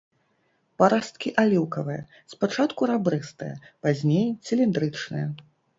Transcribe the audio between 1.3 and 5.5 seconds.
аліўкавыя, спачатку рабрыстыя, пазней цыліндрычныя.